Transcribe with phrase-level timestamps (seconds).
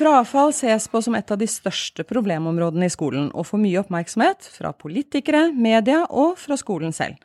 [0.00, 4.46] Frafall ses på som et av de største problemområdene i skolen, og får mye oppmerksomhet
[4.54, 7.18] fra politikere, media og fra skolen selv.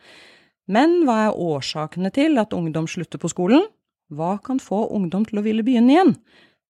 [0.68, 3.64] Men hva er årsakene til at ungdom slutter på skolen?
[4.12, 6.14] Hva kan få ungdom til å ville begynne igjen?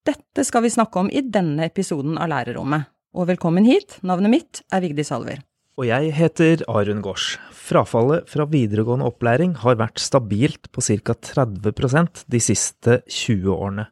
[0.05, 2.85] Dette skal vi snakke om i denne episoden av Lærerrommet.
[3.17, 5.41] Og velkommen hit, navnet mitt er Vigdis Salver.
[5.75, 7.33] Og jeg heter Arun Gaars.
[7.49, 11.17] Frafallet fra videregående opplæring har vært stabilt på ca.
[11.33, 13.89] 30% de siste 20 årene.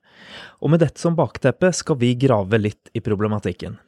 [0.62, 3.80] Og med dette som bakteppe skal vi grave litt i problematikken.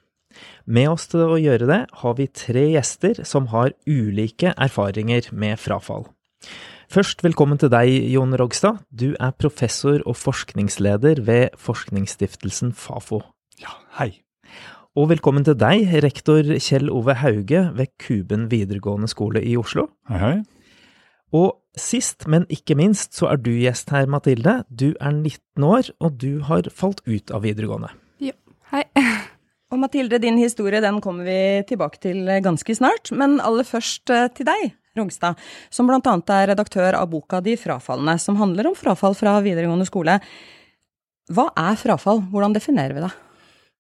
[0.66, 5.62] Med oss til å gjøre det har vi tre gjester som har ulike erfaringer med
[5.62, 6.10] frafall.
[6.92, 8.84] Først velkommen til deg, Jon Rogstad.
[8.92, 13.24] Du er professor og forskningsleder ved forskningsstiftelsen Fafo.
[13.62, 14.12] Ja, hei.
[14.96, 19.90] Og velkommen til deg, rektor Kjell Ove Hauge ved Kuben videregående skole i Oslo.
[20.12, 20.36] Hei, hei.
[21.36, 24.62] Og sist, men ikke minst, så er du gjest her, Mathilde.
[24.70, 27.92] Du er 19 år, og du har falt ut av videregående.
[28.24, 28.36] Ja,
[28.72, 28.86] hei.
[29.74, 34.28] Og Mathilde, din historie den kommer vi tilbake til ganske snart, men aller først eh,
[34.38, 35.42] til deg, Rungstad,
[35.74, 40.20] som annet er redaktør av boka De frafalne, som handler om frafall fra videregående skole.
[41.34, 43.12] Hva er frafall, hvordan definerer vi det?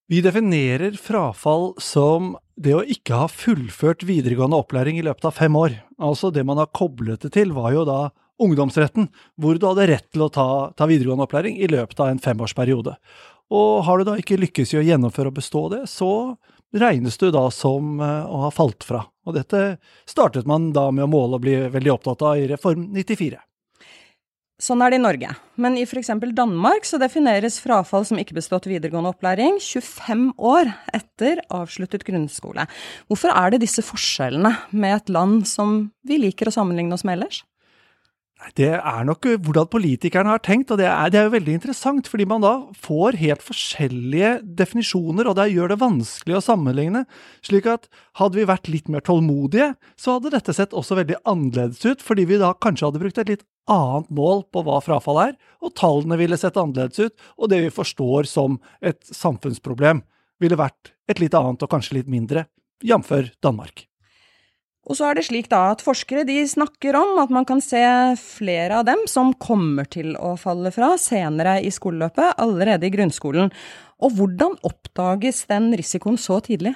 [0.07, 5.55] Vi definerer frafall som det å ikke ha fullført videregående opplæring i løpet av fem
[5.57, 5.79] år.
[5.97, 9.07] Altså det man har koblet det til, var jo da ungdomsretten,
[9.41, 10.47] hvor du hadde rett til å ta,
[10.77, 12.93] ta videregående opplæring i løpet av en femårsperiode.
[13.49, 16.35] Og har du da ikke lykkes i å gjennomføre og bestå det, så
[16.75, 19.01] regnes du da som eh, å ha falt fra.
[19.25, 22.91] Og dette startet man da med å måle og bli veldig opptatt av i Reform
[22.93, 23.41] 94.
[24.55, 26.13] Sånn er det i Norge, men i f.eks.
[26.31, 32.63] Danmark så defineres frafall som ikke bestått videregående opplæring 25 år etter avsluttet grunnskole.
[33.11, 37.17] Hvorfor er det disse forskjellene med et land som vi liker å sammenligne oss med
[37.17, 37.41] ellers?
[38.53, 42.09] Det er nok hvordan politikerne har tenkt, og det er, det er, jo veldig interessant,
[42.11, 47.05] fordi man da får helt forskjellige definisjoner, og det gjør det vanskelig å sammenligne.
[47.45, 47.89] Slik at
[48.21, 52.27] hadde vi vært litt mer tålmodige, så hadde dette sett også veldig annerledes ut, fordi
[52.29, 55.33] vi da kanskje hadde brukt et litt annet mål på hva frafall er,
[55.65, 60.05] og tallene ville sett annerledes ut, og det vi forstår som et samfunnsproblem,
[60.43, 62.45] ville vært et litt annet og kanskje litt mindre,
[62.83, 63.13] jf.
[63.41, 63.87] Danmark.
[64.85, 67.81] Og så er det slik da at forskere de snakker om at man kan se
[68.21, 73.49] flere av dem som kommer til å falle fra senere i skoleløpet, allerede i grunnskolen.
[74.05, 76.75] Og hvordan oppdages den risikoen så tidlig?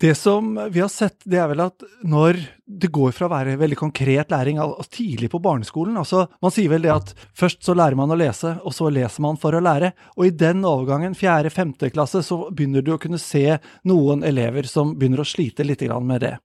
[0.00, 2.36] Det som vi har sett, det er vel at når
[2.68, 4.58] det går fra å være veldig konkret læring
[4.92, 8.58] tidlig på barneskolen altså Man sier vel det at først så lærer man å lese,
[8.60, 9.94] og så leser man for å lære.
[10.18, 13.56] Og i den overgangen, fjerde-femte klasse, så begynner du å kunne se
[13.88, 16.36] noen elever som begynner å slite litt med det.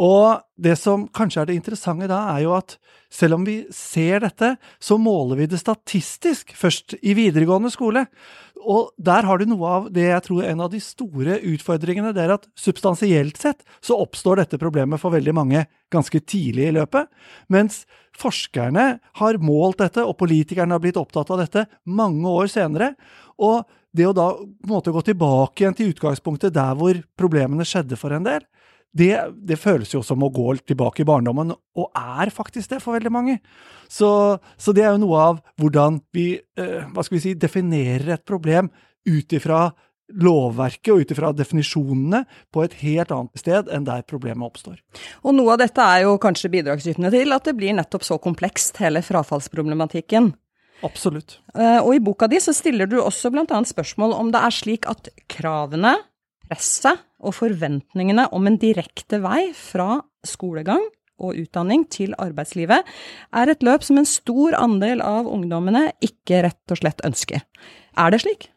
[0.00, 2.78] Og det som kanskje er det interessante da, er jo at
[3.12, 8.06] selv om vi ser dette, så måler vi det statistisk først i videregående skole.
[8.60, 12.12] Og der har du noe av det jeg tror er en av de store utfordringene.
[12.16, 16.76] Det er at substansielt sett så oppstår dette problemet for veldig mange ganske tidlig i
[16.76, 17.08] løpet.
[17.52, 17.84] Mens
[18.20, 18.86] forskerne
[19.20, 22.92] har målt dette, og politikerne har blitt opptatt av dette mange år senere.
[23.40, 23.64] Og
[23.96, 27.98] det å da på en måte gå tilbake igjen til utgangspunktet der hvor problemene skjedde
[27.98, 28.44] for en del,
[28.96, 29.12] det,
[29.46, 33.12] det, føles jo som å gå tilbake i barndommen, og er faktisk det for veldig
[33.14, 33.36] mange.
[33.90, 34.10] Så,
[34.58, 38.26] så det er jo noe av hvordan vi, eh, hva skal vi si, definerer et
[38.26, 38.70] problem
[39.06, 39.68] ut ifra
[40.10, 44.80] lovverket og ut ifra definisjonene på et helt annet sted enn der problemet oppstår.
[45.22, 48.80] Og noe av dette er jo kanskje bidragsytende til at det blir nettopp så komplekst,
[48.82, 50.32] hele frafallsproblematikken.
[50.86, 51.38] Absolutt.
[51.54, 53.46] Eh, og i boka di så stiller du også bl.a.
[53.46, 55.94] spørsmål om det er slik at kravene
[56.48, 60.82] presset og forventningene om en direkte vei fra skolegang
[61.20, 62.88] og utdanning til arbeidslivet
[63.36, 67.44] er et løp som en stor andel av ungdommene ikke rett og slett ønsker.
[67.98, 68.50] Er det slik?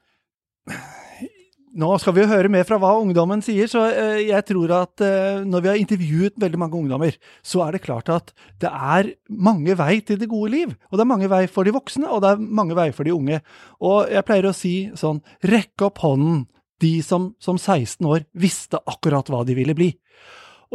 [1.74, 5.02] Nå skal vi jo høre mer fra hva ungdommen sier, så eh, jeg tror at
[5.02, 8.30] eh, når vi har intervjuet veldig mange ungdommer, så er det klart at
[8.62, 10.76] det er mange vei til det gode liv.
[10.92, 13.16] Og det er mange vei for de voksne, og det er mange vei for de
[13.16, 13.42] unge.
[13.82, 16.44] Og jeg pleier å si sånn, rekk opp hånden
[16.84, 19.90] de som som 16 år visste akkurat hva de ville bli.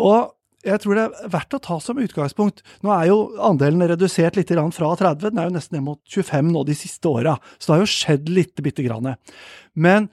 [0.00, 0.32] Og
[0.66, 4.50] jeg tror det er verdt å ta som utgangspunkt Nå er jo andelen redusert litt
[4.50, 7.76] fra 30, den er jo nesten ned mot 25 nå de siste åra, så det
[7.76, 9.14] har jo skjedd litt bitte grann.
[9.74, 10.08] Men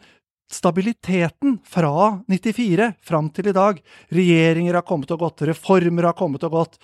[0.51, 3.81] stabiliteten fra 94 fram til i dag
[4.13, 6.77] Regjeringer har kommet og gått, reformer har kommet og gått,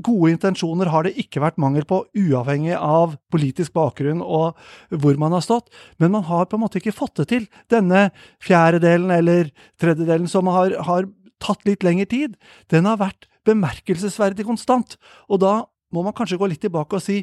[0.00, 4.56] Gode intensjoner har det ikke vært mangel på, uavhengig av politisk bakgrunn og
[4.88, 5.68] hvor man har stått,
[6.00, 7.44] men man har på en måte ikke fått det til.
[7.70, 8.08] Denne
[8.42, 9.52] fjerdedelen eller
[9.82, 11.10] tredjedelen som har, har
[11.42, 12.38] tatt litt lengre tid,
[12.72, 14.96] den har vært bemerkelsesverdig konstant.
[15.28, 15.54] Og da
[15.92, 17.20] må man kanskje gå litt tilbake og si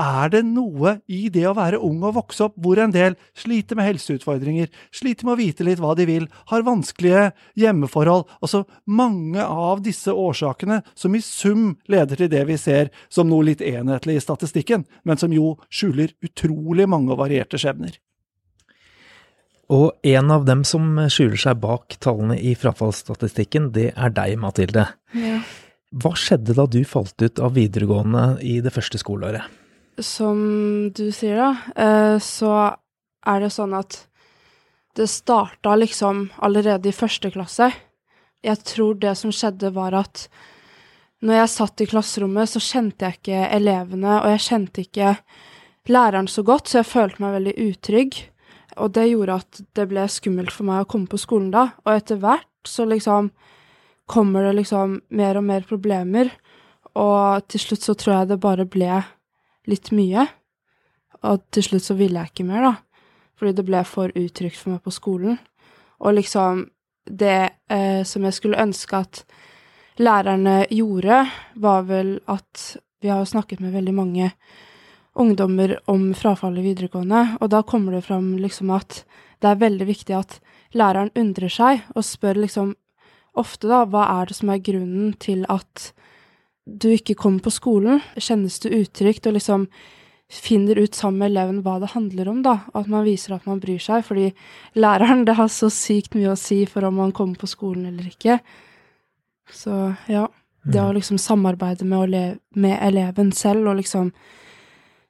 [0.00, 3.78] er det noe i det å være ung og vokse opp hvor en del sliter
[3.78, 7.30] med helseutfordringer, sliter med å vite litt hva de vil, har vanskelige
[7.60, 13.30] hjemmeforhold, altså mange av disse årsakene som i sum leder til det vi ser som
[13.30, 17.98] noe litt enhetlig i statistikken, men som jo skjuler utrolig mange og varierte skjebner.
[19.70, 24.88] Og en av dem som skjuler seg bak tallene i frafallsstatistikken, det er deg, Mathilde.
[25.14, 25.38] Ja.
[25.90, 29.46] Hva skjedde da du falt ut av videregående i det første skoleåret?
[29.98, 32.52] Som du sier, da, eh, så
[33.26, 34.06] er det sånn at
[34.96, 37.70] det starta liksom allerede i første klasse.
[38.42, 40.26] Jeg tror det som skjedde, var at
[41.20, 45.14] når jeg satt i klasserommet, så kjente jeg ikke elevene, og jeg kjente ikke
[45.90, 48.20] læreren så godt, så jeg følte meg veldig utrygg.
[48.80, 51.70] Og det gjorde at det ble skummelt for meg å komme på skolen da.
[51.84, 53.30] Og etter hvert så liksom
[54.10, 56.32] kommer det liksom mer og mer problemer,
[56.98, 59.02] og til slutt så tror jeg det bare ble
[59.68, 60.26] litt mye.
[61.26, 62.74] Og til slutt så ville jeg ikke mer, da.
[63.36, 65.38] Fordi det ble for utrygt for meg på skolen.
[66.00, 66.66] Og liksom
[67.04, 69.24] det eh, som jeg skulle ønske at
[70.00, 71.24] lærerne gjorde,
[71.56, 74.26] var vel at Vi har jo snakket med veldig mange
[75.16, 79.06] ungdommer om frafall i videregående, og da kommer det fram liksom at
[79.40, 80.34] det er veldig viktig at
[80.76, 82.74] læreren undrer seg og spør liksom
[83.32, 85.94] ofte, da, hva er det som er grunnen til at
[86.66, 88.02] du ikke kommer på skolen?
[88.16, 89.26] Kjennes det utrygt?
[89.26, 89.68] Og liksom
[90.30, 92.60] finner ut sammen med eleven hva det handler om, da.
[92.74, 94.04] At man viser at man bryr seg.
[94.06, 94.30] Fordi
[94.78, 98.10] læreren, det har så sykt mye å si for om man kommer på skolen eller
[98.12, 98.40] ikke.
[99.50, 100.28] Så ja.
[100.60, 104.10] Det å liksom samarbeide med, med eleven selv og liksom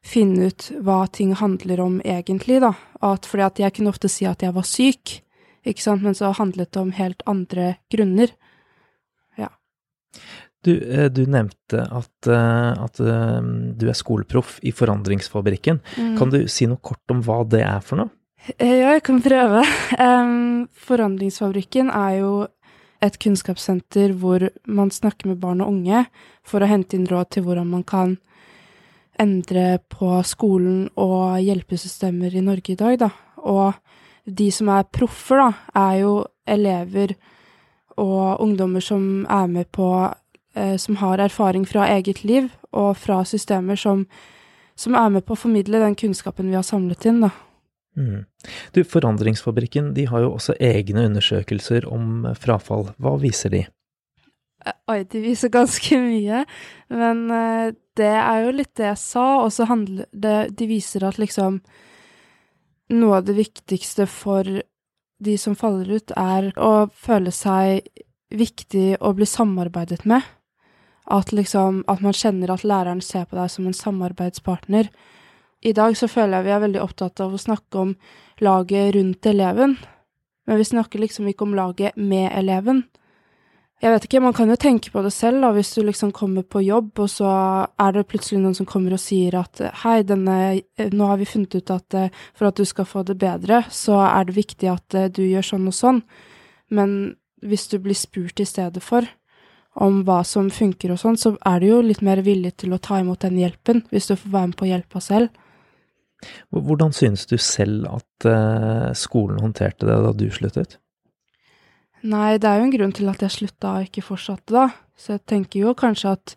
[0.07, 2.73] finne ut hva ting handler om egentlig, da.
[3.03, 5.17] At, fordi at jeg kunne ofte si at jeg var syk,
[5.67, 8.33] ikke sant, men så handlet det om helt andre grunner.
[9.37, 9.51] Ja.
[10.63, 13.41] Du, eh, du nevnte at, eh, at, eh,
[13.81, 15.81] du er skoleproff i Forandringsfabrikken.
[15.97, 16.17] Mm.
[16.19, 18.13] Kan du si noe kort om hva det er for noe?
[18.59, 19.65] Ja, jeg kan prøve.
[20.87, 22.33] Forandringsfabrikken er jo
[23.01, 26.05] et kunnskapssenter hvor man snakker med barn og unge
[26.45, 28.19] for å hente inn råd til hvordan man kan
[29.21, 33.11] endre på skolen og hjelpesystemer i Norge i dag, da.
[33.49, 33.77] Og
[34.25, 35.51] de som er proffer, da,
[35.89, 36.15] er jo
[36.49, 37.17] elever
[38.01, 39.89] og ungdommer som er med på
[40.51, 44.01] Som har erfaring fra eget liv og fra systemer som,
[44.75, 47.31] som er med på å formidle den kunnskapen vi har samlet inn, da.
[47.99, 48.25] Mm.
[48.75, 52.89] Du, Forandringsfabrikken de har jo også egne undersøkelser om frafall.
[52.99, 53.65] Hva viser de?
[54.91, 56.45] Oi, de viser ganske mye,
[56.93, 61.07] men uh, det er jo litt det jeg sa, og så handler det De viser
[61.07, 61.61] at liksom
[62.91, 64.47] noe av det viktigste for
[65.21, 67.87] de som faller ut, er å føle seg
[68.35, 70.25] viktig å bli samarbeidet med.
[71.11, 74.91] At liksom At man kjenner at læreren ser på deg som en samarbeidspartner.
[75.63, 77.97] I dag så føler jeg vi er veldig opptatt av å snakke om
[78.41, 79.77] laget rundt eleven,
[80.47, 82.87] men vi snakker liksom ikke om laget med eleven.
[83.81, 86.45] Jeg vet ikke, man kan jo tenke på det selv, da, hvis du liksom kommer
[86.45, 87.29] på jobb, og så
[87.81, 90.35] er det plutselig noen som kommer og sier at hei, denne,
[90.93, 94.03] nå har vi funnet ut at eh, for at du skal få det bedre, så
[94.05, 96.03] er det viktig at eh, du gjør sånn og sånn.
[96.77, 96.93] Men
[97.41, 99.09] hvis du blir spurt i stedet for
[99.79, 102.81] om hva som funker og sånn, så er du jo litt mer villig til å
[102.83, 105.31] ta imot den hjelpen, hvis du får være med på hjelpa selv.
[106.53, 110.77] Hvordan synes du selv at uh, skolen håndterte det da du sluttet?
[112.01, 114.67] Nei, det er jo en grunn til at jeg slutta og ikke fortsatte, da.
[114.97, 116.35] Så jeg tenker jo kanskje at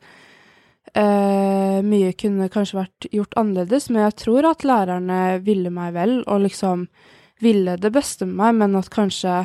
[0.92, 6.18] eh, mye kunne kanskje vært gjort annerledes, men jeg tror at lærerne ville meg vel,
[6.28, 6.88] og liksom
[7.44, 9.38] ville det beste med meg, men at kanskje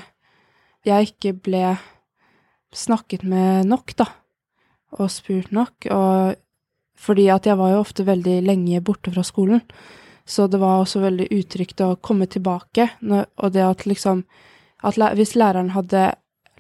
[0.87, 1.63] jeg ikke ble
[2.75, 4.09] snakket med nok, da,
[4.99, 6.37] og spurt nok, og
[6.99, 9.63] fordi at jeg var jo ofte veldig lenge borte fra skolen,
[10.29, 14.25] så det var også veldig utrygt å komme tilbake, og det at liksom
[14.87, 16.13] at hvis læreren hadde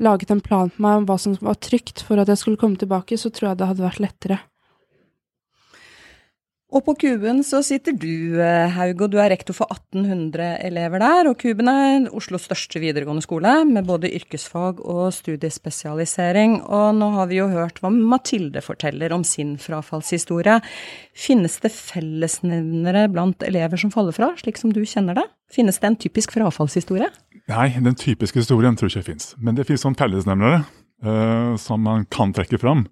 [0.02, 2.78] laget en plan på meg om hva som var trygt for at jeg skulle komme
[2.78, 4.38] tilbake, så tror jeg det hadde vært lettere.
[6.68, 11.00] Og på Kuben så sitter du, eh, Haug, og du er rektor for 1800 elever
[11.00, 11.30] der.
[11.30, 16.60] Og Kuben er Oslos største videregående skole, med både yrkesfag og studiespesialisering.
[16.68, 20.60] Og nå har vi jo hørt hva Mathilde forteller om sin frafallshistorie.
[21.16, 25.24] Finnes det fellesnevnere blant elever som faller fra, slik som du kjenner det?
[25.50, 27.08] Finnes det en typisk frafallshistorie?
[27.48, 29.32] Nei, den typiske historien tror jeg ikke fins.
[29.40, 30.66] Men det fins sånn fellesnevnere
[30.98, 32.86] som man kan trekke fram.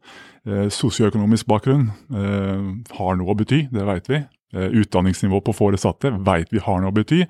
[0.47, 4.25] Uh, Sosioøkonomisk bakgrunn uh, har noe å bety, det vet vi.
[4.57, 7.25] Utdanningsnivå på foresatte vet vi har noe å bety.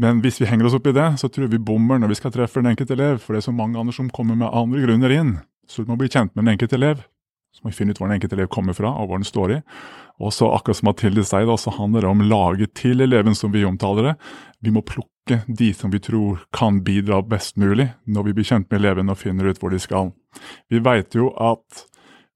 [0.00, 2.32] Men hvis vi henger oss opp i det, så tror vi bommer når vi skal
[2.34, 3.18] treffe den enkelte elev.
[3.24, 5.32] For det er så mange andre som kommer med andre grunner inn.
[5.66, 7.02] Så du må bli kjent med den enkelte elev.
[7.50, 9.56] Så må vi finne ut hvor den enkelte elev kommer fra, og hvor den står
[9.56, 9.60] i.
[10.20, 13.52] Og så akkurat som Mathilde sier, da, så handler det om laget til eleven, som
[13.54, 14.14] vi omtaler det.
[14.60, 18.68] Vi må plukke de som vi tror kan bidra best mulig, når vi blir kjent
[18.70, 20.12] med eleven og finner ut hvor de skal.
[20.70, 21.86] Vi vet jo at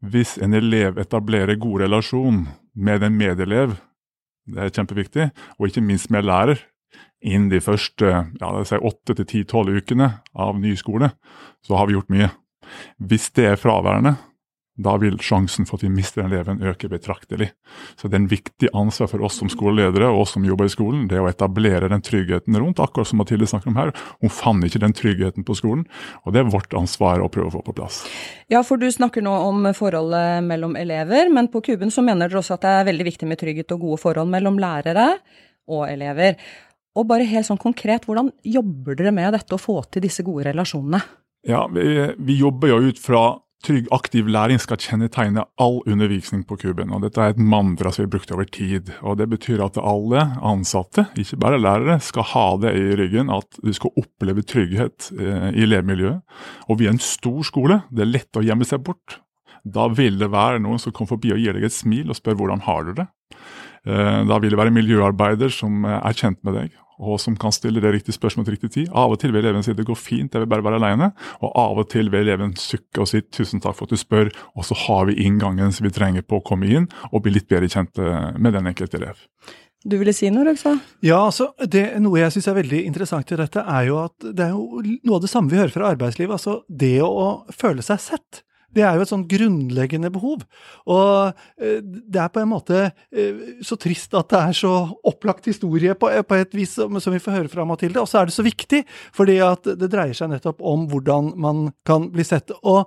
[0.04, 2.44] hvis en elev etablerer god relasjon
[2.74, 3.78] med en medelev,
[4.50, 6.60] det er kjempeviktig, og ikke minst med lærer,
[7.24, 11.14] innen de første ja, åtte til ti-tolv ukene av ny skole,
[11.64, 12.28] så har vi gjort mye.
[13.00, 14.16] Hvis det er fraværende,
[14.74, 17.52] da vil sjansen for at vi mister eleven øke betraktelig.
[17.94, 20.72] Så det er en viktig ansvar for oss som skoleledere og oss som jobber i
[20.72, 23.94] skolen, det å etablere den tryggheten rundt, akkurat som Mathilde snakker om her.
[24.24, 25.86] Hun fant ikke den tryggheten på skolen,
[26.24, 28.02] og det er vårt ansvar å prøve å få på plass.
[28.50, 32.42] Ja, for du snakker nå om forholdet mellom elever, men på Kuben så mener dere
[32.42, 35.12] også at det er veldig viktig med trygghet og gode forhold mellom lærere
[35.70, 36.40] og elever.
[36.98, 40.48] Og bare helt sånn konkret, hvordan jobber dere med dette å få til disse gode
[40.50, 41.00] relasjonene?
[41.44, 41.84] Ja, vi,
[42.24, 43.24] vi jobber jo ut fra
[43.64, 46.90] Trygg, aktiv læring skal kjennetegne all undervisning på kuben.
[46.92, 48.90] og Dette er et mantra som vi har brukt over tid.
[49.00, 53.32] og Det betyr at alle ansatte, ikke bare lærere, skal ha det i ryggen.
[53.32, 56.20] At du skal oppleve trygghet eh, i elevmiljøet.
[56.68, 57.80] Og vi er en stor skole.
[57.88, 59.22] Det er lett å gjemme seg bort.
[59.64, 62.36] Da vil det være noen som kommer forbi og gir deg et smil og spør
[62.36, 63.08] hvordan har du det.
[63.88, 67.82] Eh, da vil det være miljøarbeider som er kjent med deg og som kan stille
[67.82, 68.92] det riktige spørsmålet til riktig tid.
[68.92, 71.10] Av og til vil eleven si det går fint, jeg vil bare være alene.
[71.40, 74.32] Og av og til vil eleven sukke og si tusen takk for at du spør,
[74.54, 77.50] og så har vi inngangen som vi trenger på å komme inn og bli litt
[77.50, 79.20] bedre kjent eh, med den enkelte elev.
[79.84, 80.80] Du ville si noe, Røgstad?
[81.04, 84.46] Ja, altså, det, Noe jeg syns er veldig interessant i dette, er jo at det
[84.46, 86.32] er jo noe av det samme vi hører fra arbeidslivet.
[86.38, 88.40] Altså det å føle seg sett.
[88.74, 90.44] Det er jo et sånn grunnleggende behov.
[90.90, 94.72] Og eh, det er på en måte eh, så trist at det er så
[95.06, 98.02] opplagt historie på, på et vis som, som, vi får høre fra Mathilde.
[98.02, 98.82] Og så er det så viktig,
[99.14, 102.52] fordi at det dreier seg nettopp om hvordan man kan bli sett.
[102.62, 102.82] Og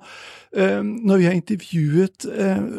[0.52, 2.28] eh, når vi har intervjuet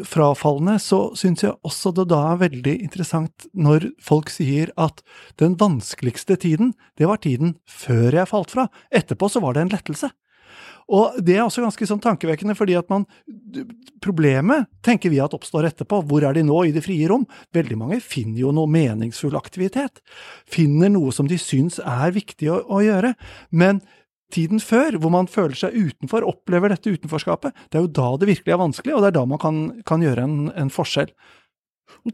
[0.09, 5.03] frafalne, så syns jeg også det da er veldig interessant når folk sier at
[5.41, 8.69] den vanskeligste tiden, det var tiden før jeg falt fra.
[8.95, 10.11] Etterpå så var det en lettelse.
[10.89, 13.07] Og det er også ganske sånn tankevekkende, fordi at man
[13.99, 15.99] Problemet tenker vi at oppstår etterpå.
[16.07, 17.25] Hvor er de nå, i det frie rom?
[17.57, 19.99] Veldig mange finner jo noe meningsfull aktivitet.
[20.47, 23.17] Finner noe som de syns er viktig å, å gjøre.
[23.51, 23.83] Men
[24.33, 28.31] tiden før, hvor man føler seg utenfor, opplever dette utenforskapet, det er jo da det
[28.31, 31.11] virkelig er vanskelig, og det er da man kan, kan gjøre en, en forskjell.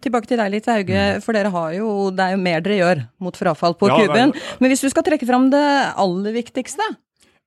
[0.01, 1.23] Tilbake til deg litt, Hauge, mm.
[1.23, 4.35] for dere har jo, det er jo mer dere gjør mot frafall på ja, kuben.
[4.63, 5.65] Men hvis du skal trekke fram det
[6.01, 6.87] aller viktigste,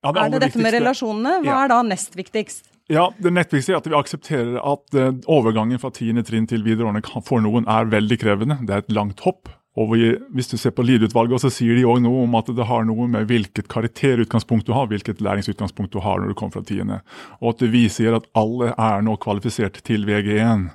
[0.04, 1.38] ja, det er det dette med relasjonene?
[1.44, 2.68] Hva er da nest viktigst?
[2.88, 6.64] Ja, Det nest viktigste er at vi aksepterer at uh, overgangen fra tiende trinn til
[6.64, 8.60] videregående for noen er veldig krevende.
[8.64, 9.50] Det er et langt hopp.
[9.78, 12.66] Og vi, Hvis du ser på Lied-utvalget, så sier de òg noe om at det
[12.66, 16.66] har noe med hvilket karakterutgangspunkt du har, hvilket læringsutgangspunkt du har når du kommer fra
[16.66, 17.02] tiende.
[17.38, 20.70] Og at vi sier at alle er nå kvalifisert til VG1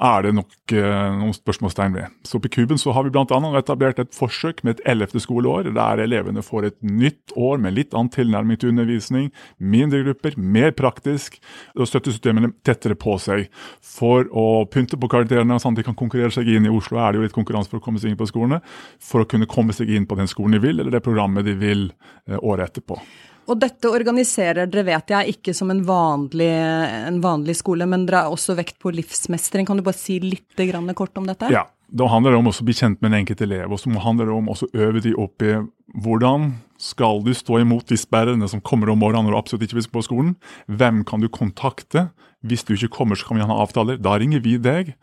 [0.00, 2.14] er det nok eh, noen spørsmålstegn ved.
[2.24, 3.40] Så På Kuben så har vi bl.a.
[3.58, 7.94] etablert et forsøk med et ellevte skoleår, der elevene får et nytt år med litt
[7.94, 11.36] annen tilnærming til undervisning, mindre grupper, mer praktisk,
[11.76, 13.48] og støttesystemene tettere på seg.
[13.84, 17.12] For å pynte på karakterene, sånn at de kan konkurrere seg inn i Oslo, er
[17.12, 18.62] det jo litt konkurranse for å komme seg inn på skolene,
[19.04, 21.58] for å kunne komme seg inn på den skolen de vil, eller det programmet de
[21.60, 23.00] vil eh, året etterpå.
[23.48, 28.26] Og dette organiserer dere, vet jeg, ikke som en vanlig, en vanlig skole, men dere
[28.26, 29.66] har også vekt på livsmestring.
[29.66, 30.60] Kan du bare si litt
[30.94, 31.48] kort om dette?
[31.50, 34.30] Ja, da handler det om å bli kjent med den enkelte elev, og så handler
[34.30, 35.56] det om å øve de opp i
[36.04, 39.76] hvordan skal du stå imot de sperrene som kommer om morgenen når du absolutt ikke
[39.76, 40.34] vil på skolen?
[40.64, 42.08] Hvem kan du kontakte?
[42.40, 43.98] Hvis du ikke kommer, så kan vi ha avtaler.
[44.00, 44.94] Da ringer vi deg.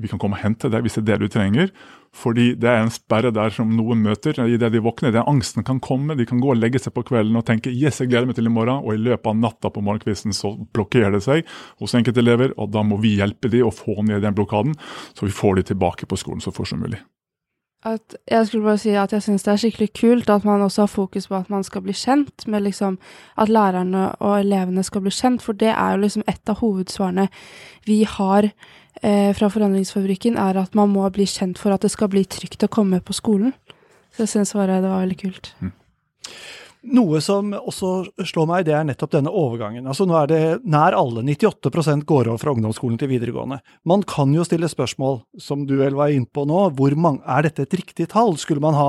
[0.00, 1.68] Vi kan komme og hente deg hvis det er det du trenger.
[2.16, 5.12] Fordi det er en sperre der som noen møter i det de våkner.
[5.12, 6.16] Den angsten kan komme.
[6.16, 8.48] De kan gå og legge seg på kvelden og tenke yes, jeg gleder meg til
[8.48, 8.80] i morgen.
[8.80, 11.44] Og i løpet av natta på morgenkvisten så blokkerer det seg
[11.82, 12.56] hos enkelte elever.
[12.56, 14.72] Og da må vi hjelpe dem å få ned den blokaden,
[15.12, 17.02] så vi får dem tilbake på skolen så fort som mulig.
[17.86, 20.82] At jeg skulle bare si at jeg syns det er skikkelig kult at man også
[20.82, 22.98] har fokus på at man skal bli kjent, med liksom
[23.38, 27.28] at lærerne og elevene skal bli kjent, for det er jo liksom et av hovedsvarene
[27.86, 28.48] vi har
[29.02, 32.66] eh, fra Forandringsfabrikken, er at man må bli kjent for at det skal bli trygt
[32.66, 33.54] å komme på skolen.
[34.10, 35.54] Så jeg syns det var veldig kult.
[35.60, 35.72] Mm.
[36.86, 37.90] Noe som også
[38.28, 39.88] slår meg, det er nettopp denne overgangen.
[39.90, 40.40] Altså Nå er det
[40.70, 43.58] nær alle, 98% går over fra ungdomsskolen til videregående.
[43.88, 47.66] Man kan jo stille spørsmål, som du vel var inne på nå, mange, er dette
[47.66, 48.36] et riktig tall?
[48.38, 48.88] Skulle man ha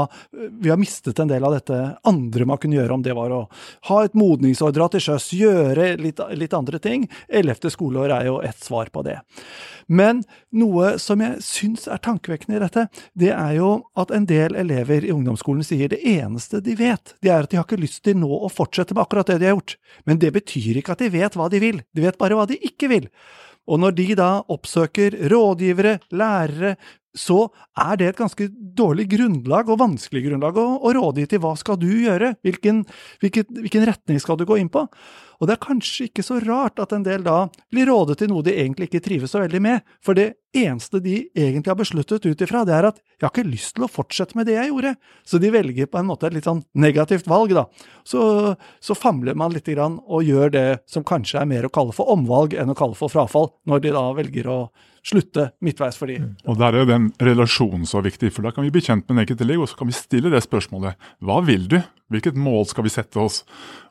[0.62, 3.42] Vi har mistet en del av dette andre man kunne gjøre, om det var å
[3.89, 7.08] ha et modningsår, til sjøs, gjøre litt, litt andre ting.
[7.27, 9.20] Ellevte skoleår er jo et svar på det.
[9.88, 12.86] Men noe som jeg syns er tankevekkende i dette,
[13.16, 17.32] det er jo at en del elever i ungdomsskolen sier det eneste de vet, det
[17.32, 19.58] er at de har ikke lyst til nå å fortsette med akkurat det de har
[19.58, 19.77] gjort.
[20.06, 22.60] Men det betyr ikke at de vet hva de vil, de vet bare hva de
[22.70, 23.10] ikke vil.
[23.67, 26.77] Og når de da oppsøker rådgivere, lærere,
[27.17, 27.48] så
[27.82, 31.79] er det et ganske dårlig grunnlag, og vanskelig grunnlag, å, å rådgi til hva skal
[31.82, 32.84] du gjøre, hvilken,
[33.24, 34.86] hvilken, hvilken retning skal du gå inn på.
[35.38, 38.46] Og det er kanskje ikke så rart at en del da blir rådet til noe
[38.46, 42.41] de egentlig ikke trives så veldig med, for det eneste de egentlig har besluttet ut
[42.41, 44.96] ifra, det er at jeg har ikke lyst til å fortsette med det jeg gjorde,
[45.27, 47.67] så de velger på en måte et litt sånn negativt valg, da.
[48.08, 48.22] Så,
[48.82, 52.10] så famler man lite grann og gjør det som kanskje er mer å kalle for
[52.13, 54.60] omvalg enn å kalle for frafall, når de da velger å
[55.08, 56.17] slutte midtveis for de.
[56.50, 59.15] Og Der er jo den relasjonen så viktig, for da kan vi bli kjent med
[59.15, 61.79] den enkelte elev, og så kan vi stille det spørsmålet hva vil du?
[62.14, 63.42] Hvilket mål skal vi sette oss?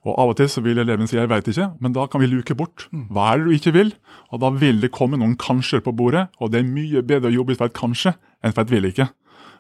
[0.07, 2.31] Og Av og til så vil eleven si jeg veit ikke, men da kan vi
[2.31, 2.87] luke bort.
[3.13, 3.93] Hva er det du ikke vil?
[4.33, 7.39] Og Da vil det komme noen kanskjer på bordet, og det er mye bedre å
[7.43, 9.11] jobbe for et kanskje enn for et vil ikke.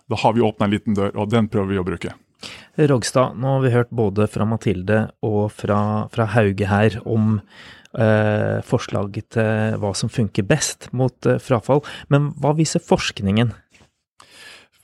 [0.08, 2.14] Da har vi åpna en liten dør, og den prøver vi å bruke.
[2.76, 7.40] Rogstad, nå har vi hørt både fra Mathilde og fra, fra Hauge her om
[7.96, 11.82] eh, forslag til hva som funker best mot eh, frafall,
[12.12, 13.54] men hva viser forskningen?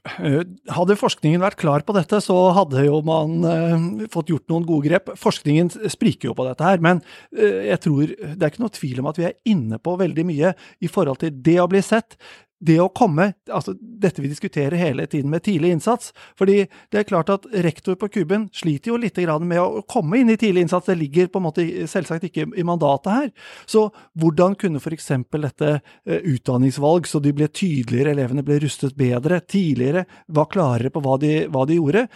[0.03, 0.41] Eh,
[0.75, 4.89] hadde forskningen vært klar på dette, så hadde jo man eh, fått gjort noen gode
[4.89, 5.13] grep.
[5.19, 9.03] Forskningen spriker jo på dette her, men eh, jeg tror det er ikke noe tvil
[9.03, 12.19] om at vi er inne på veldig mye i forhold til det å bli sett,
[12.63, 16.13] det å komme altså Dette vi diskuterer hele tiden med tidlig innsats.
[16.39, 20.31] fordi det er klart at rektor på Kuben sliter jo litt med å komme inn
[20.31, 20.87] i tidlig innsats.
[20.87, 23.31] Det ligger på en måte selvsagt ikke i mandatet her.
[23.67, 25.09] Så hvordan kunne f.eks.
[25.31, 25.71] dette
[26.07, 31.19] eh, utdanningsvalg, så de ble tydeligere, elevene ble rustet bedre, tidligere, var klarere på hva
[31.23, 32.07] de, hva de gjorde,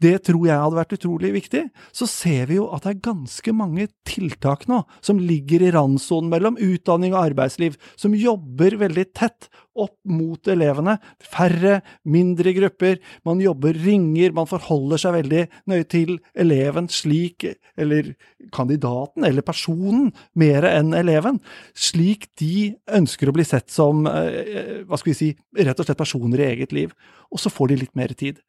[0.00, 1.64] det tror jeg hadde vært utrolig viktig.
[1.92, 6.32] Så ser vi jo at det er ganske mange tiltak nå som ligger i randsonen
[6.32, 10.96] mellom utdanning og arbeidsliv, som jobber veldig tett opp mot elevene.
[11.22, 13.00] Færre, mindre grupper.
[13.26, 17.46] Man jobber ringer, man forholder seg veldig nøye til eleven slik,
[17.80, 18.14] eller
[18.54, 21.40] kandidaten, eller personen, mer enn eleven,
[21.74, 26.00] slik de ønsker å bli sett som, eh, hva skal vi si, rett og slett
[26.00, 26.94] personer i eget liv.
[27.32, 28.40] Og så får de litt mer tid.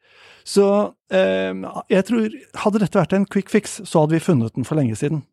[0.45, 1.53] Så eh,
[1.89, 2.29] jeg tror,
[2.63, 5.23] hadde dette vært en quick fix, så hadde vi funnet den for lenge siden.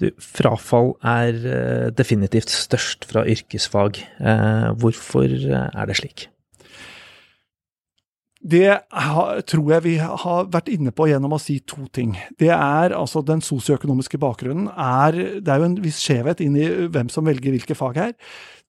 [0.00, 4.00] Du, frafall er eh, definitivt størst fra yrkesfag.
[4.20, 6.28] Eh, hvorfor eh, er det slik?
[8.40, 8.78] Det
[9.52, 12.14] tror jeg vi har vært inne på gjennom å si to ting.
[12.40, 14.70] Det er altså den sosioøkonomiske bakgrunnen.
[14.72, 18.14] Er, det er jo en viss skjevhet inn i hvem som velger hvilke fag her.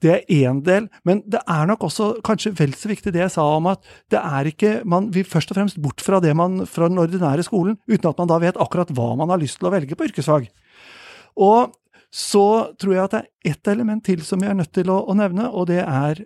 [0.04, 3.34] Det er én del, men det er nok også kanskje vel så viktig det jeg
[3.38, 6.66] sa om at det er ikke Man vil først og fremst bort fra det man
[6.66, 9.70] fra den ordinære skolen, uten at man da vet akkurat hva man har lyst til
[9.70, 10.50] å velge på yrkesfag.
[11.40, 11.76] Og
[12.12, 15.00] så tror jeg at det er ett element til som vi er nødt til å,
[15.08, 16.26] å nevne, og det er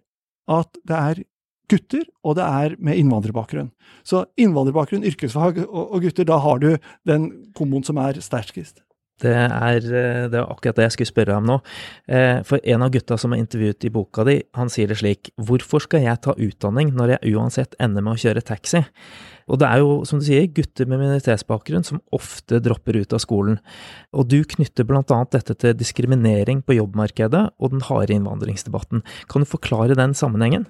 [0.50, 1.24] at det er
[1.70, 3.72] gutter, og det er med innvandrerbakgrunn.
[4.06, 6.72] Så innvandrerbakgrunn, yrkesfag og, og gutter, da har du
[7.10, 8.85] den komboen som er sterkest.
[9.24, 11.56] Det er, eh, det er, akkurat det jeg skulle spørre om nå.
[12.08, 15.32] Eh, for en av gutta som er intervjuet i boka di, han sier det slik
[15.40, 18.84] Hvorfor skal jeg ta utdanning når jeg uansett ender med å kjøre taxi?
[19.48, 23.22] Og det er jo, som du sier, gutter med minoritetsbakgrunn som ofte dropper ut av
[23.22, 23.60] skolen.
[24.12, 29.06] Og du knytter blant annet dette til diskriminering på jobbmarkedet og den harde innvandringsdebatten.
[29.32, 30.66] Kan du forklare den sammenhengen?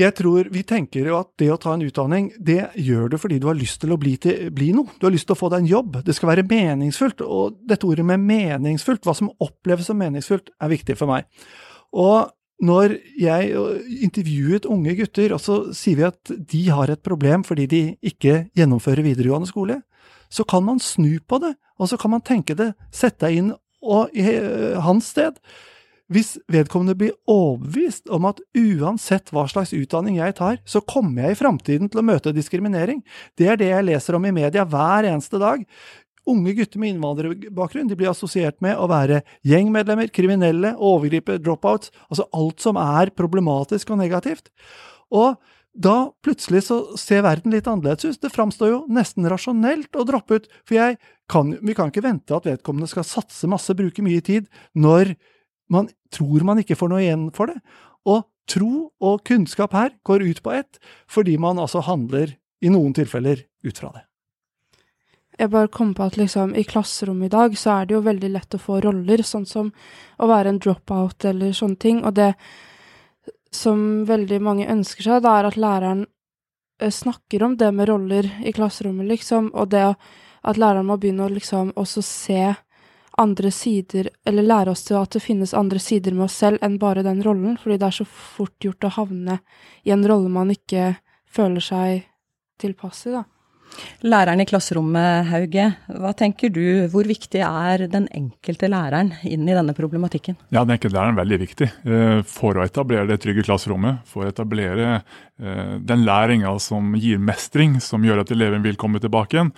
[0.00, 3.40] Jeg tror Vi tenker jo at det å ta en utdanning, det gjør du fordi
[3.42, 4.88] du har lyst til å bli, til, bli noe.
[4.96, 6.00] Du har lyst til å få deg en jobb.
[6.06, 7.20] Det skal være meningsfullt.
[7.26, 11.28] Og dette ordet med meningsfullt, hva som oppleves som meningsfullt, er viktig for meg.
[11.92, 12.30] Og
[12.64, 13.52] når jeg
[14.04, 18.44] intervjuet unge gutter, og så sier vi at de har et problem fordi de ikke
[18.56, 19.80] gjennomfører videregående skole,
[20.30, 23.50] så kan man snu på det, og så kan man tenke det, sette deg inn
[23.80, 25.40] og, i eh, hans sted.
[26.10, 31.36] Hvis vedkommende blir overbevist om at uansett hva slags utdanning jeg tar, så kommer jeg
[31.36, 33.04] i framtiden til å møte diskriminering.
[33.38, 35.62] Det er det jeg leser om i media hver eneste dag.
[36.28, 42.26] Unge gutter med innvandrerbakgrunn de blir assosiert med å være gjengmedlemmer, kriminelle, overgripe, dropouts, altså
[42.36, 44.50] alt som er problematisk og negativt.
[45.14, 45.38] Og
[45.70, 48.20] da plutselig så ser verden litt annerledes ut.
[48.22, 50.96] Det framstår jo nesten rasjonelt å droppe ut, for
[51.30, 55.14] kan, vi kan ikke vente at vedkommende skal satse masse, bruke mye tid, når
[55.70, 57.60] man tror man ikke får noe igjen for det.
[58.10, 62.94] Og tro og kunnskap her går ut på ett, fordi man altså handler i noen
[62.96, 64.06] tilfeller ut fra det.
[65.40, 68.28] Jeg bare kom på at liksom, i klasserommet i dag så er det jo veldig
[68.34, 69.70] lett å få roller, sånn som
[70.20, 72.02] å være en dropout eller sånne ting.
[72.04, 72.34] Og det
[73.54, 76.02] som veldig mange ønsker seg, det er at læreren
[76.82, 81.24] eh, snakker om det med roller i klasserommet, liksom, og det at læreren må begynne
[81.24, 82.42] å liksom også se
[83.20, 86.78] andre sider, eller lære oss til at det finnes andre sider med oss selv enn
[86.80, 89.40] bare den rollen, fordi det er så fort gjort å havne
[89.84, 90.94] i en rolle man ikke
[91.30, 92.08] føler seg
[92.60, 93.26] tilpass i, da.
[94.02, 95.66] Læreren i klasserommet, Hauge.
[96.00, 100.38] Hva tenker du, hvor viktig er den enkelte læreren inn i denne problematikken?
[100.50, 104.02] Ja, Den enkelte læreren er veldig viktig eh, for å etablere det trygge klasserommet.
[104.10, 109.02] For å etablere eh, den læringa som gir mestring, som gjør at eleven vil komme
[109.02, 109.54] tilbake igjen.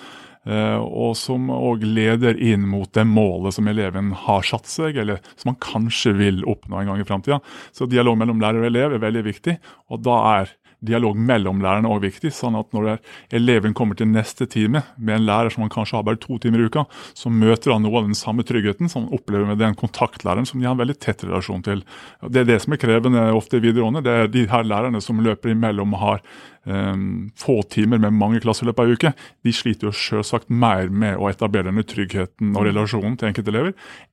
[0.47, 5.23] Eh, og som òg leder inn mot det målet som eleven har satt seg, eller
[5.37, 7.39] som han kanskje vil oppnå en gang i framtida.
[7.71, 9.59] Så dialog mellom lærer og elev er veldig viktig.
[9.93, 10.53] og da er
[10.83, 12.33] dialog mellom lærerne òg viktig.
[12.35, 12.99] sånn at når
[13.31, 16.63] eleven kommer til neste time med en lærer som han kanskje har bare to timer
[16.63, 19.77] i uka, så møter han noe av den samme tryggheten som han opplever med den
[19.79, 21.85] kontaktlæreren som de har en veldig tett relasjon til.
[22.29, 24.03] Det er det som er krevende ofte i videregående.
[24.03, 26.25] Det er de her lærerne som løper imellom og har
[26.65, 29.13] um, få timer med mange klasser i løpet av en uke.
[29.45, 33.73] De sliter jo selvsagt mer med å etablere denne tryggheten og relasjonen til enkeltelever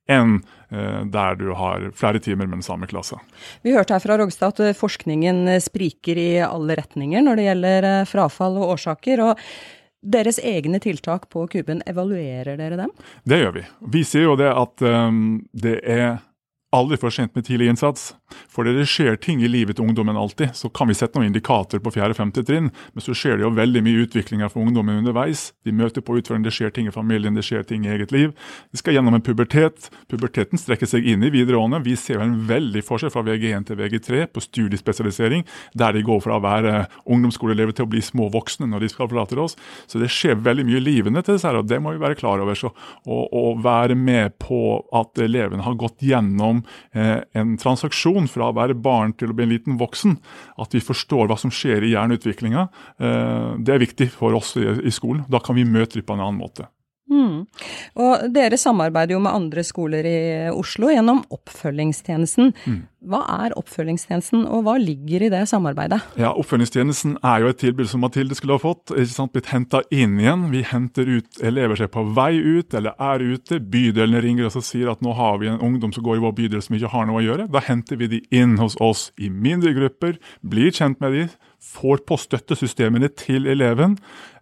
[0.09, 0.39] enn
[0.73, 3.19] uh, der du har flere timer med den samme klasse.
[3.65, 8.07] Vi hørte her fra Rogstad at forskningen spriker i alle retninger når det gjelder eh,
[8.09, 9.21] frafall og årsaker.
[9.25, 9.43] og
[10.01, 12.91] deres egne tiltak på Kuben, evaluerer dere dem?
[13.27, 13.63] Det gjør vi.
[13.91, 16.21] Vi sier jo det at um, det er
[16.75, 18.13] aldri for sent med tidlig innsats.
[18.49, 20.53] For det skjer ting i livet til ungdommen alltid.
[20.58, 22.34] Så kan vi sette noen indikatorer på 4.-5.
[22.45, 25.49] trinn, men så skjer det jo veldig mye utviklinger for ungdommen underveis.
[25.65, 28.36] De møter på utfordringer, det skjer ting i familien, det skjer ting i eget liv.
[28.71, 29.89] De skal gjennom en pubertet.
[30.12, 31.82] Puberteten strekker seg inn i videregående.
[31.86, 36.21] Vi ser jo en veldig forskjell fra VG1 til VG3 på studiespesialisering, der de går
[36.25, 36.75] fra å være
[37.10, 39.58] ungdomsskoleelever til å bli små voksne når de skal forlate oss.
[39.89, 42.41] Så det skjer veldig mye i livene til disse og det må vi være klar
[42.43, 42.58] over.
[42.58, 42.69] Så
[43.10, 46.58] å være med på at elevene har gått gjennom
[46.93, 50.17] eh, en transaksjon fra å være barn til å bli en liten voksen.
[50.61, 52.67] At vi forstår hva som skjer i hjerneutviklinga.
[52.99, 55.25] Eh, det er viktig for oss i, i skolen.
[55.31, 56.69] Da kan vi møte dem på en annen måte.
[57.09, 57.45] Mm.
[57.97, 60.19] Og dere samarbeider jo med andre skoler i
[60.53, 62.51] Oslo gjennom oppfølgingstjenesten.
[62.69, 62.81] Mm.
[62.99, 66.01] Hva er oppfølgingstjenesten, og hva ligger i det samarbeidet?
[66.19, 68.91] Ja, Oppfølgingstjenesten er jo et tilbud som Mathilde skulle ha fått.
[68.91, 70.49] ikke sant, Blitt henta inn igjen.
[70.51, 73.62] Vi henter ut elever som er på vei ut eller er ute.
[73.63, 76.65] Bydelene ringer og sier at nå har vi en ungdom som går i vår bydel
[76.65, 77.47] som ikke har noe å gjøre.
[77.53, 82.03] Da henter vi de inn hos oss i mindre grupper, blir kjent med de, får
[82.07, 83.97] på støttesystemene til eleven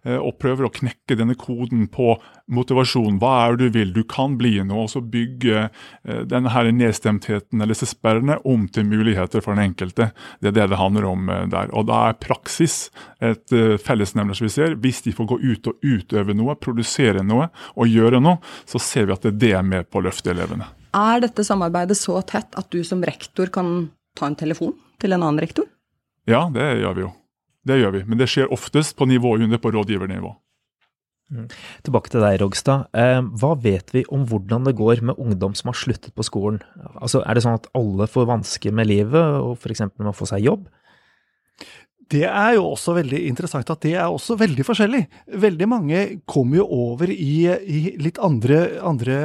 [0.06, 2.14] eh, og prøver å knekke denne koden på
[2.54, 3.18] motivasjon.
[3.18, 3.92] Hva er det du vil?
[3.96, 4.86] Du kan bli noe.
[4.86, 10.10] Og så bygge eh, denne her nedstemtheten eller sperrene om til muligheter for den enkelte.
[10.40, 11.70] Det er det det handler om eh, der.
[11.76, 12.88] Og da er praksis
[13.24, 14.76] et fellesnevner som vi ser.
[14.80, 19.08] Hvis de får gå ut og utøve noe, produsere noe og gjøre noe, så ser
[19.08, 20.68] vi at det er med på å løfte elevene.
[20.96, 25.22] Er dette samarbeidet så tett at du som rektor kan ta en telefon til en
[25.22, 25.68] annen rektor?
[26.28, 27.14] Ja, det gjør vi jo.
[27.68, 30.32] Det gjør vi, men det skjer oftest på nivå under på rådgivernivå.
[31.28, 31.48] Mm.
[31.84, 32.88] Tilbake til deg, Rogstad.
[32.96, 36.62] Eh, hva vet vi om hvordan det går med ungdom som har sluttet på skolen?
[36.96, 39.84] Altså, er det sånn at alle får vansker med livet, og f.eks.
[39.90, 40.66] med å få seg jobb?
[42.08, 45.02] Det er jo også veldig interessant at det er også veldig forskjellig.
[45.44, 49.18] Veldig mange kommer jo over i, i litt andre, andre,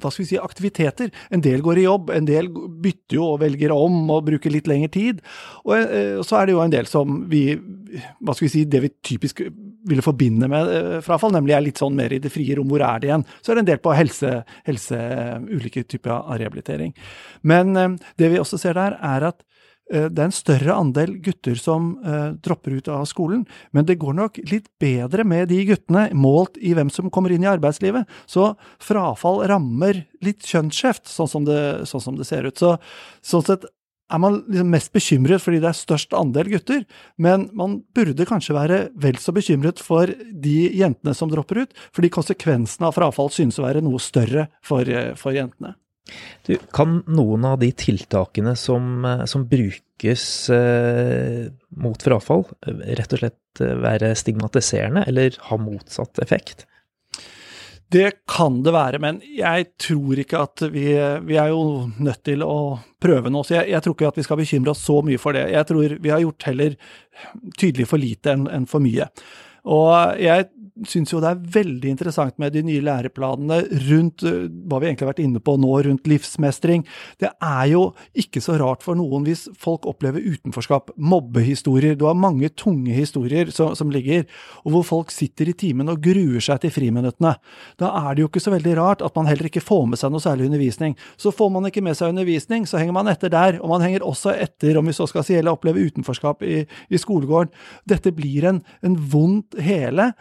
[0.00, 1.12] hva skal vi si, aktiviteter.
[1.28, 4.70] En del går i jobb, en del bytter jo og velger om og bruker litt
[4.72, 5.20] lengre tid.
[5.66, 8.80] Og, eh, så er det jo en del som vi hva skal vi si, det
[8.86, 9.44] vi typisk
[9.88, 12.84] ville forbinde med eh, frafall, nemlig er litt sånn mer i det frie rom, hvor
[12.86, 13.24] er det igjen?
[13.40, 14.34] Så er det en del på helse,
[14.68, 15.00] helse
[15.48, 16.94] ulike typer av rehabilitering.
[17.46, 19.42] Men eh, det vi også ser der, er at
[19.92, 21.90] Eh, det er en større andel gutter som
[22.40, 23.42] dropper ut av skolen,
[23.74, 27.44] men det går nok litt bedre med de guttene, målt i hvem som kommer inn
[27.44, 28.08] i arbeidslivet.
[28.30, 32.56] Så frafall rammer litt kjønnsskjevt, sånn, sånn som det ser ut.
[32.62, 32.76] Så,
[33.26, 33.66] sånn sett
[34.12, 36.84] er man liksom mest bekymret fordi det er størst andel gutter,
[37.16, 42.12] men man burde kanskje være vel så bekymret for de jentene som dropper ut, fordi
[42.12, 45.76] konsekvensene av frafall synes å være noe større for, eh, for jentene.
[46.46, 51.46] Du, kan noen av de tiltakene som, eh, som brukes eh,
[51.78, 56.66] mot frafall, rett og slett eh, være stigmatiserende eller ha motsatt effekt?
[57.92, 60.86] Det kan det være, men jeg tror ikke at vi
[61.26, 64.24] Vi er jo nødt til å prøve nå, så jeg, jeg tror ikke at vi
[64.26, 65.48] skal bekymre oss så mye for det.
[65.52, 66.76] Jeg tror vi har gjort heller
[67.58, 69.08] tydelig for lite enn en for mye.
[69.68, 70.48] Og jeg
[70.88, 73.58] syns jo det er veldig interessant med de nye læreplanene
[73.90, 76.84] rundt eh, hva vi egentlig har vært inne på nå, rundt livsmestring.
[77.20, 77.82] Det er jo
[78.18, 81.96] ikke så rart for noen hvis folk opplever utenforskap, mobbehistorier.
[81.98, 84.24] Du har mange tunge historier som, som ligger,
[84.64, 87.34] og hvor folk sitter i timen og gruer seg til friminuttene.
[87.80, 90.14] Da er det jo ikke så veldig rart at man heller ikke får med seg
[90.14, 90.96] noe særlig undervisning.
[91.20, 93.60] Så får man ikke med seg undervisning, så henger man etter der.
[93.60, 97.00] Og man henger også etter, om vi så skal si, eller opplever utenforskap i, i
[97.00, 97.52] skolegården.
[97.92, 100.12] Dette blir en, en vondt hele.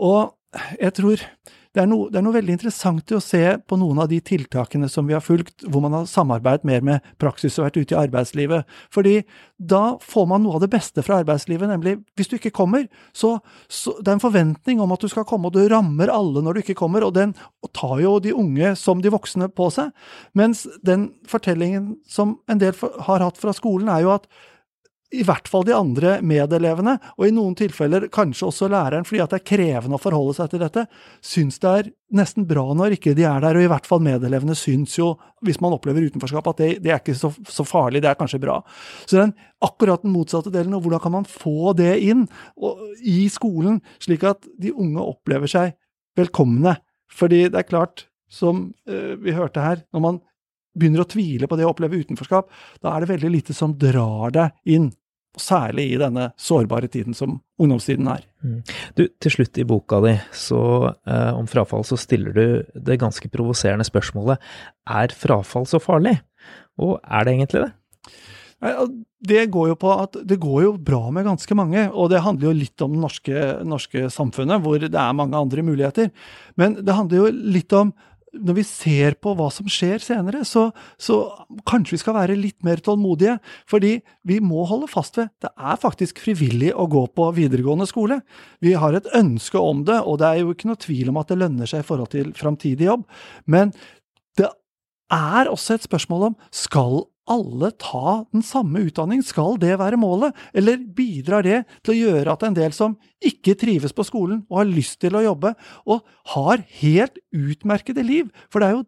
[0.00, 0.32] Og
[0.80, 1.26] jeg tror
[1.70, 4.16] det er, noe, det er noe veldig interessant i å se på noen av de
[4.26, 7.94] tiltakene som vi har fulgt, hvor man har samarbeidet mer med praksis og vært ute
[7.94, 8.66] i arbeidslivet.
[8.90, 9.20] Fordi
[9.54, 13.36] da får man noe av det beste fra arbeidslivet, nemlig hvis du ikke kommer, så,
[13.70, 16.58] så det er en forventning om at du skal komme, og du rammer alle når
[16.58, 17.36] du ikke kommer, og den
[17.70, 19.94] tar jo de unge som de voksne på seg.
[20.34, 22.74] Mens den fortellingen som en del
[23.06, 24.26] har hatt fra skolen, er jo at
[25.10, 29.32] i hvert fall de andre medelevene, og i noen tilfeller kanskje også læreren, fordi at
[29.32, 30.84] det er krevende å forholde seg til dette,
[31.24, 34.54] syns det er nesten bra når ikke de er der, og i hvert fall medelevene
[34.58, 35.12] syns jo,
[35.46, 38.42] hvis man opplever utenforskap, at det, det er ikke så, så, farlig, det er kanskje
[38.42, 38.60] bra.
[39.02, 39.34] Så den
[39.66, 44.28] akkurat den motsatte delen, og hvordan kan man få det inn og, i skolen, slik
[44.30, 45.74] at de unge opplever seg
[46.18, 46.78] velkomne?
[47.10, 50.22] Fordi det er klart, som øh, vi hørte her, når man
[50.78, 52.50] begynner å tvile på det å oppleve utenforskap,
[52.82, 54.90] da er det veldig lite som drar deg inn.
[55.38, 58.24] Særlig i denne sårbare tiden som ungdomstiden er.
[58.42, 58.62] Mm.
[58.98, 60.62] Du, til slutt i boka di så,
[61.06, 64.42] eh, om frafall så stiller du det ganske provoserende spørsmålet
[64.90, 66.16] er frafall så farlig?
[66.80, 67.72] Og er det egentlig det?
[69.20, 72.50] Det går jo på at det går jo bra med ganske mange, og det handler
[72.50, 76.10] jo litt om det norske, norske samfunnet, hvor det er mange andre muligheter.
[76.60, 77.94] Men det handler jo litt om
[78.36, 80.68] når vi ser på hva som skjer senere, så,
[81.00, 81.18] så,
[81.68, 83.36] kanskje vi skal være litt mer tålmodige.
[83.70, 83.96] Fordi
[84.28, 88.20] vi må holde fast ved det er faktisk frivillig å gå på videregående skole.
[88.64, 91.32] Vi har et ønske om det, og det er jo ikke noe tvil om at
[91.32, 93.06] det lønner seg i forhold til framtidig jobb.
[93.50, 93.74] Men
[94.38, 94.50] det
[95.14, 99.22] er også et spørsmål om skal alle ta den samme utdanning?
[99.26, 103.56] Skal det være målet, eller bidrar det til å gjøre at en del som ikke
[103.60, 105.54] trives på skolen og har lyst til å jobbe,
[105.86, 108.30] og har helt utmerkede liv?
[108.50, 108.86] For det er jo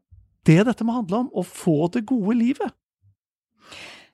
[0.48, 2.74] det dette må handle om, å få det gode livet.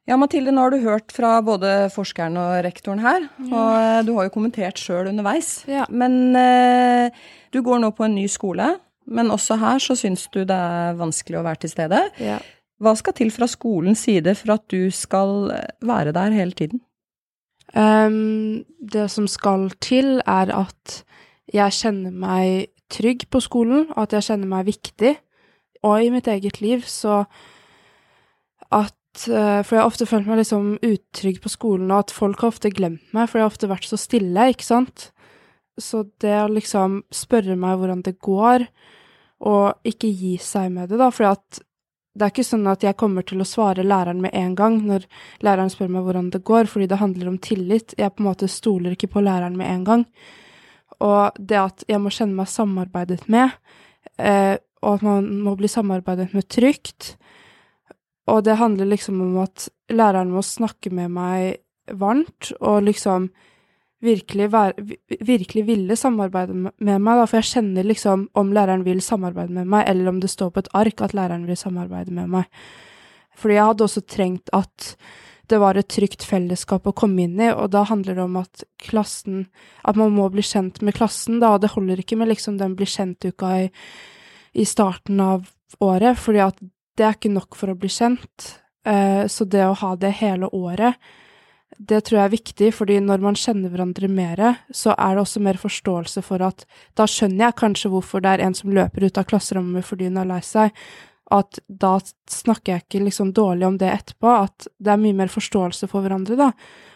[0.08, 4.14] Ja, Mathilde, nå har du hørt fra både forskeren og rektoren her, og eh, du
[4.16, 5.66] har jo kommentert sjøl underveis.
[5.68, 5.84] Ja.
[5.88, 7.12] Men eh,
[7.52, 8.70] du går nå på en ny skole,
[9.08, 12.00] men også her så syns du det er vanskelig å være til stede.
[12.24, 12.38] Ja.
[12.78, 16.82] Hva skal til fra skolens side for at du skal eh, være der hele tiden?
[17.76, 21.02] Um, det som skal til, er at
[21.52, 25.16] jeg kjenner meg trygg på skolen, og at jeg kjenner meg viktig.
[25.84, 27.24] Og i mitt eget liv, så
[28.72, 28.94] at
[29.28, 32.52] uh, For jeg har ofte følt meg liksom utrygg på skolen, og at folk har
[32.52, 35.08] ofte glemt meg, for jeg har ofte vært så stille, ikke sant.
[35.78, 38.68] Så det å liksom spørre meg hvordan det går,
[39.48, 41.60] og ikke gi seg med det, da, for at
[42.18, 45.06] det er ikke sånn at jeg kommer til å svare læreren med en gang når
[45.46, 47.94] læreren spør meg hvordan det går, fordi det handler om tillit.
[47.98, 50.04] Jeg på en måte stoler ikke på læreren med en gang.
[51.04, 53.54] Og det at jeg må kjenne meg samarbeidet med,
[54.18, 57.14] eh, og at man må bli samarbeidet med trygt.
[58.28, 61.62] Og det handler liksom om at læreren må snakke med meg
[61.98, 63.30] varmt, og liksom
[64.04, 69.00] virkelig, være, virkelig ville samarbeide med meg, da, for jeg kjenner liksom om læreren vil
[69.02, 72.30] samarbeide med meg, eller om det står på et ark at læreren vil samarbeide med
[72.36, 72.60] meg.
[73.38, 74.92] Fordi jeg hadde også trengt at
[75.48, 78.64] det var et trygt fellesskap å komme inn i, og da handler det om at
[78.84, 79.46] klassen
[79.82, 82.74] At man må bli kjent med klassen, da, og det holder ikke med liksom den
[82.76, 83.68] bli kjent-uka i,
[84.52, 85.48] i, starten av
[85.80, 86.60] året, fordi at
[86.98, 88.50] det er ikke nok for å bli kjent.
[88.84, 90.98] Eh, så det å ha det hele året
[91.76, 94.40] det tror jeg er viktig, fordi når man kjenner hverandre mer,
[94.74, 96.64] så er det også mer forståelse for at
[96.96, 100.18] Da skjønner jeg kanskje hvorfor det er en som løper ut av klasserommet fordi hun
[100.18, 100.72] er lei seg,
[101.30, 101.98] at da
[102.30, 106.04] snakker jeg ikke liksom dårlig om det etterpå, at det er mye mer forståelse for
[106.04, 106.52] hverandre, da.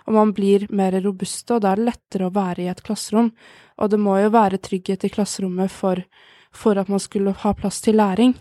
[0.08, 3.28] Og man blir mer robuste, og da er det lettere å være i et klasserom.
[3.76, 6.00] Og det må jo være trygghet i klasserommet for,
[6.48, 8.34] for at man skulle ha plass til læring.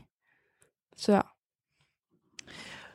[0.95, 1.25] Så ja.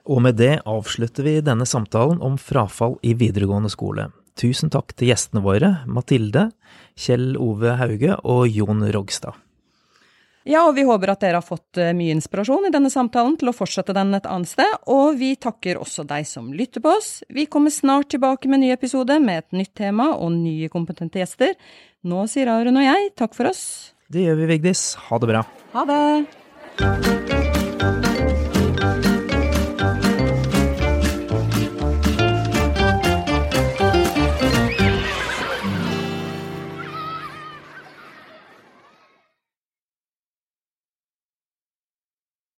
[0.07, 4.11] Og med det avslutter vi denne samtalen om frafall i videregående skole.
[4.39, 6.51] Tusen takk til gjestene våre, Mathilde,
[6.97, 9.35] Kjell Ove Hauge og Jon Rogstad.
[10.47, 13.51] Ja, og vi håper at dere har fått eh, mye inspirasjon i denne samtalen til
[13.51, 17.11] å fortsette den et annet sted, og vi takker også deg som lytter på oss.
[17.27, 21.19] Vi kommer snart tilbake med en ny episode med et nytt tema og nye kompetente
[21.19, 21.57] gjester.
[22.07, 23.67] Nå sier Arun og jeg takk for oss.
[24.07, 24.93] Det gjør vi, Vigdis.
[25.09, 25.43] Ha det bra.
[25.75, 27.46] Ha det.